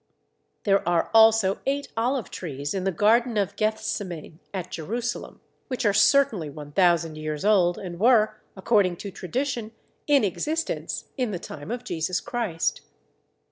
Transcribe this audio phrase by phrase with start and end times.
[0.63, 5.93] There are also eight olive trees in the garden of Gethsemane at Jerusalem, which are
[5.93, 9.73] certainly 1000 years old, and were, according to tradition,
[10.07, 12.81] in existence in the time of Jesus Christ.